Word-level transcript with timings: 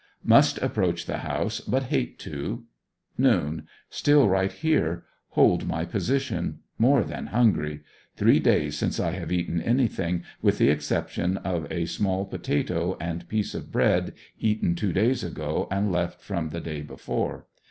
Must 0.23 0.57
approach 0.63 1.05
the 1.05 1.19
house, 1.19 1.59
but 1.59 1.83
hate 1.93 2.17
to. 2.21 2.63
Noon. 3.19 3.67
Still 3.91 4.27
right 4.27 4.51
here. 4.51 5.05
Hold 5.37 5.67
my 5.67 5.85
position. 5.85 6.61
More 6.79 7.03
than 7.03 7.27
hungry. 7.27 7.81
Three 8.15 8.39
days 8.39 8.75
since 8.75 8.99
I 8.99 9.11
have 9.11 9.31
eaten 9.31 9.61
anything, 9.61 10.23
with 10.41 10.57
the 10.57 10.69
exception 10.69 11.37
of 11.37 11.71
a 11.71 11.85
small 11.85 12.25
pototoe 12.25 12.97
and 12.99 13.29
piece 13.29 13.53
of 13.53 13.71
bread 13.71 14.13
eaten 14.39 14.73
two 14.73 14.91
days 14.91 15.23
ago 15.23 15.67
and 15.69 15.91
left 15.91 16.19
from 16.19 16.49
the 16.49 16.61
day 16.61 16.81
before. 16.81 17.45